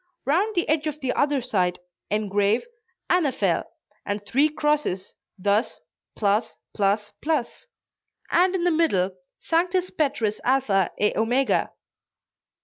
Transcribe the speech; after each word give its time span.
Round 0.25 0.55
the 0.55 0.67
edge 0.67 0.87
of 0.87 0.99
the 0.99 1.13
other 1.13 1.43
side 1.43 1.77
engrave 2.09 2.65
"Annaphel" 3.07 3.65
and 4.03 4.25
three 4.25 4.49
crosses, 4.49 5.13
thus: 5.37 5.79
[cross] 6.17 6.57
[cross] 6.75 7.13
[cross]; 7.23 7.67
and 8.31 8.55
in 8.55 8.63
the 8.63 8.71
middle, 8.71 9.15
"Sanctus 9.41 9.91
Petrus 9.91 10.41
Alpha 10.43 10.89
et 10.97 11.15
Omega." 11.15 11.69